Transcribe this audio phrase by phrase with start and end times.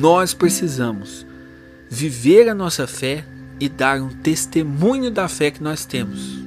[0.00, 1.26] nós precisamos
[1.86, 3.22] viver a nossa fé
[3.60, 6.38] e dar um testemunho da fé que nós temos.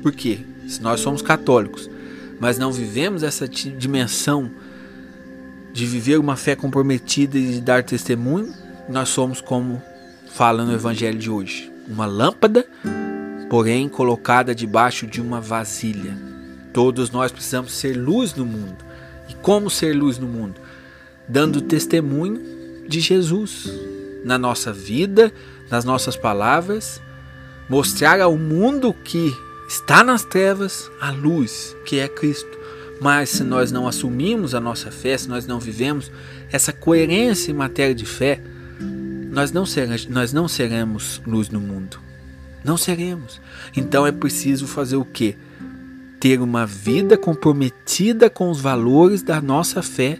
[0.00, 0.38] Por quê?
[0.68, 1.90] Se nós somos católicos,
[2.38, 4.48] mas não vivemos essa dimensão
[5.72, 8.54] de viver uma fé comprometida e de dar testemunho,
[8.88, 9.82] nós somos como
[10.32, 12.64] fala no evangelho de hoje, uma lâmpada,
[13.48, 16.16] porém colocada debaixo de uma vasilha.
[16.72, 18.84] Todos nós precisamos ser luz no mundo.
[19.28, 20.60] E como ser luz no mundo?
[21.28, 22.59] Dando testemunho
[22.90, 23.72] de Jesus
[24.24, 25.32] na nossa vida,
[25.70, 27.00] nas nossas palavras,
[27.68, 29.32] mostrar ao mundo que
[29.68, 32.58] está nas trevas a luz, que é Cristo.
[33.00, 36.10] Mas se nós não assumimos a nossa fé, se nós não vivemos
[36.50, 38.42] essa coerência em matéria de fé,
[39.30, 42.00] nós não, seremos, nós não seremos luz no mundo.
[42.64, 43.40] Não seremos.
[43.74, 45.36] Então é preciso fazer o quê?
[46.18, 50.18] Ter uma vida comprometida com os valores da nossa fé.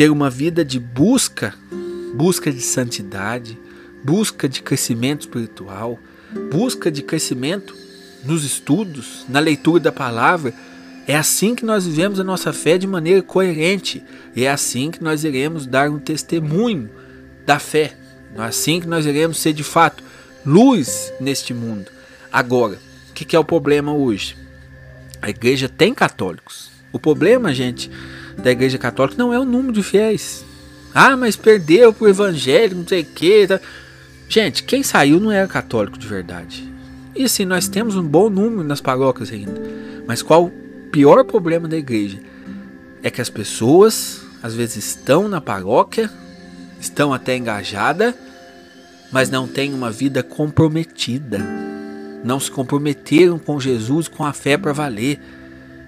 [0.00, 1.54] Ter uma vida de busca,
[2.14, 3.58] busca de santidade,
[4.02, 5.98] busca de crescimento espiritual,
[6.50, 7.76] busca de crescimento
[8.24, 10.54] nos estudos, na leitura da palavra.
[11.06, 14.02] É assim que nós vivemos a nossa fé de maneira coerente.
[14.34, 16.88] E é assim que nós iremos dar um testemunho
[17.44, 17.94] da fé.
[18.34, 20.02] É assim que nós iremos ser de fato
[20.46, 21.90] luz neste mundo.
[22.32, 22.78] Agora,
[23.10, 24.34] o que, que é o problema hoje?
[25.20, 26.70] A igreja tem católicos.
[26.90, 27.90] O problema, gente,
[28.42, 30.44] da igreja católica não é o número de fiéis.
[30.94, 33.46] Ah, mas perdeu pro evangelho, não sei o que.
[33.46, 33.60] Tá.
[34.28, 36.68] Gente, quem saiu não era católico de verdade.
[37.14, 39.60] E sim, nós temos um bom número nas paróquias ainda.
[40.06, 40.52] Mas qual o
[40.90, 42.18] pior problema da igreja?
[43.02, 46.10] É que as pessoas às vezes estão na paróquia,
[46.80, 48.14] estão até engajadas,
[49.12, 51.38] mas não têm uma vida comprometida.
[52.24, 55.20] Não se comprometeram com Jesus, com a fé para valer.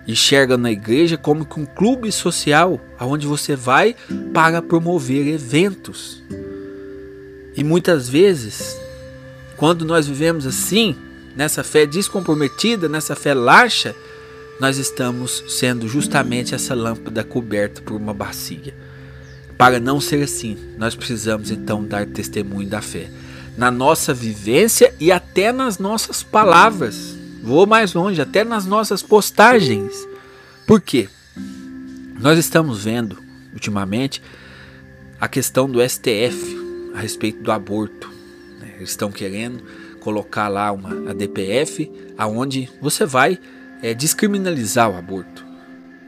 [0.07, 3.95] Enxergam na igreja como que um clube social aonde você vai
[4.33, 6.23] para promover eventos.
[7.57, 8.77] E muitas vezes,
[9.57, 10.97] quando nós vivemos assim,
[11.37, 13.95] nessa fé descomprometida, nessa fé laxa,
[14.59, 18.75] nós estamos sendo justamente essa lâmpada coberta por uma bacia.
[19.57, 23.09] Para não ser assim, nós precisamos então dar testemunho da fé
[23.57, 27.12] na nossa vivência e até nas nossas palavras.
[27.43, 30.07] Vou mais longe, até nas nossas postagens.
[30.65, 31.09] Por quê?
[32.21, 33.19] Nós estamos vendo
[33.53, 34.23] ultimamente
[35.21, 36.57] a questão do STF
[36.95, 38.09] a respeito do aborto.
[38.61, 38.75] Né?
[38.77, 39.61] Eles estão querendo
[39.99, 43.39] colocar lá uma a DPF, aonde você vai
[43.83, 45.45] é, descriminalizar o aborto.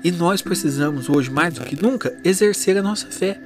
[0.04, 3.40] E nós precisamos hoje mais do que nunca exercer a nossa fé,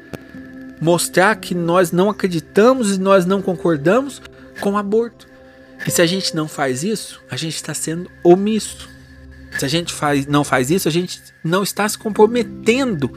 [0.81, 4.21] mostrar que nós não acreditamos e nós não concordamos
[4.61, 5.27] com o aborto.
[5.87, 8.89] E se a gente não faz isso, a gente está sendo omisso.
[9.59, 13.11] Se a gente faz, não faz isso, a gente não está se comprometendo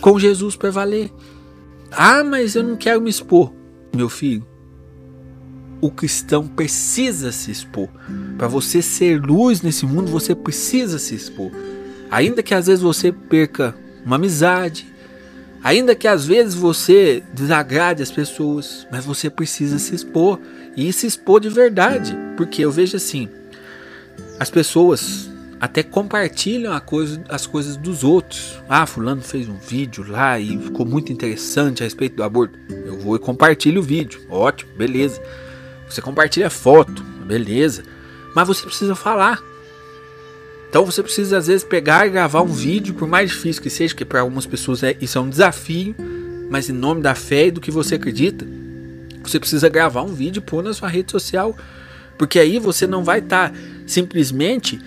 [0.00, 1.12] com Jesus para valer.
[1.90, 3.52] Ah, mas eu não quero me expor.
[3.94, 4.46] Meu filho,
[5.80, 7.88] o cristão precisa se expor.
[8.36, 11.50] Para você ser luz nesse mundo, você precisa se expor.
[12.10, 13.74] Ainda que às vezes você perca
[14.04, 14.86] uma amizade,
[15.62, 20.38] ainda que às vezes você desagrade as pessoas, mas você precisa se expor
[20.76, 23.28] e se expor de verdade, porque eu vejo assim,
[24.38, 25.28] as pessoas
[25.60, 28.60] até compartilham coisa, as coisas dos outros.
[28.68, 32.58] Ah, fulano fez um vídeo lá e ficou muito interessante a respeito do aborto.
[32.70, 34.20] Eu vou e compartilho o vídeo.
[34.30, 35.20] Ótimo, beleza.
[35.88, 37.82] Você compartilha foto, beleza.
[38.34, 39.42] Mas você precisa falar.
[40.68, 43.94] Então você precisa às vezes pegar e gravar um vídeo, por mais difícil que seja,
[43.94, 45.94] que para algumas pessoas é, isso é um desafio,
[46.50, 48.46] mas em nome da fé e do que você acredita,
[49.22, 51.56] você precisa gravar um vídeo e pôr na sua rede social.
[52.16, 54.80] Porque aí você não vai estar tá simplesmente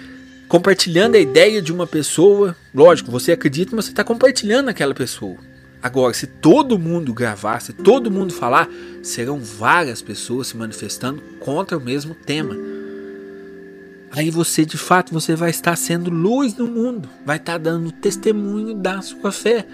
[0.47, 2.55] compartilhando a ideia de uma pessoa.
[2.73, 5.37] Lógico, você acredita, mas você está compartilhando aquela pessoa.
[5.81, 8.69] Agora, se todo mundo gravar, se todo mundo falar,
[9.01, 12.55] serão várias pessoas se manifestando contra o mesmo tema.
[14.11, 18.73] Aí você, de fato, você vai estar sendo luz no mundo, vai estar dando testemunho
[18.73, 19.65] da sua fé.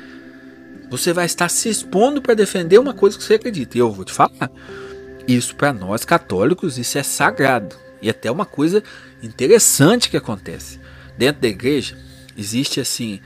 [0.89, 3.78] Você vai estar se expondo para defender uma coisa que você acredita.
[3.78, 4.51] E eu vou te falar,
[5.28, 7.75] isso para nós católicos, isso é sagrado.
[8.01, 8.84] E até uma coisa
[9.24, 10.80] interessante que acontece.
[11.18, 11.98] Dentro da igreja
[12.38, 13.19] existe assim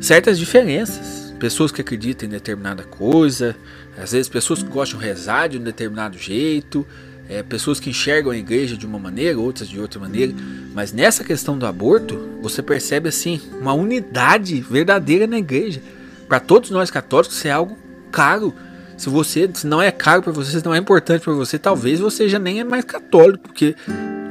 [0.00, 1.34] certas diferenças.
[1.38, 3.56] Pessoas que acreditam em determinada coisa,
[3.98, 6.86] às vezes pessoas que gostam de rezar de um determinado jeito,
[7.28, 10.32] é, pessoas que enxergam a igreja de uma maneira, outras de outra maneira.
[10.74, 15.80] Mas nessa questão do aborto, você percebe assim uma unidade verdadeira na igreja.
[16.28, 17.78] Para todos nós católicos, isso é algo
[18.10, 18.54] caro.
[18.96, 22.00] Se você se não é caro para você, se não é importante para você, talvez
[22.00, 23.74] você já nem é mais católico, porque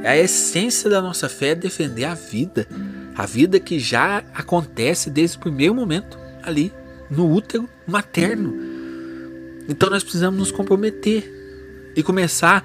[0.04, 2.66] a essência da nossa fé é defender a vida.
[3.16, 6.72] A vida que já acontece desde o primeiro momento ali
[7.10, 8.54] no útero materno.
[9.68, 11.33] Então nós precisamos nos comprometer
[11.96, 12.64] e começar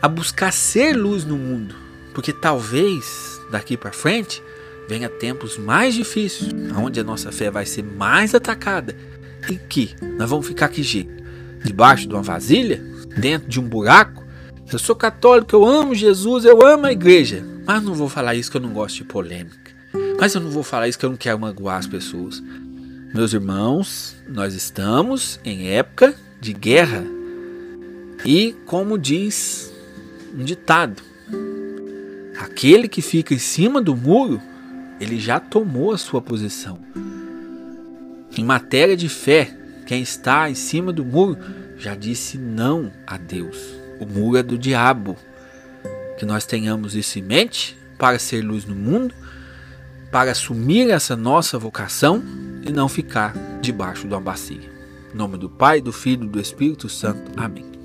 [0.00, 1.74] a buscar ser luz no mundo,
[2.14, 4.42] porque talvez daqui para frente
[4.88, 8.96] venha tempos mais difíceis, onde a nossa fé vai ser mais atacada
[9.50, 11.08] e que nós vamos ficar que?
[11.62, 12.82] Debaixo de uma vasilha,
[13.16, 14.26] dentro de um buraco.
[14.70, 18.50] Eu sou católico, eu amo Jesus, eu amo a igreja, mas não vou falar isso
[18.50, 19.72] que eu não gosto de polêmica.
[20.20, 22.42] Mas eu não vou falar isso que eu não quero magoar as pessoas.
[23.14, 27.17] Meus irmãos, nós estamos em época de guerra.
[28.24, 29.72] E como diz
[30.34, 31.02] um ditado,
[32.38, 34.40] aquele que fica em cima do muro,
[35.00, 36.78] ele já tomou a sua posição.
[38.36, 39.56] Em matéria de fé,
[39.86, 41.38] quem está em cima do muro
[41.78, 43.56] já disse não a Deus.
[44.00, 45.16] O muro é do diabo.
[46.18, 49.14] Que nós tenhamos isso em mente para ser luz no mundo,
[50.10, 52.22] para assumir essa nossa vocação
[52.66, 54.70] e não ficar debaixo de uma bacia.
[55.12, 57.32] Em nome do Pai, do Filho e do Espírito Santo.
[57.36, 57.77] Amém.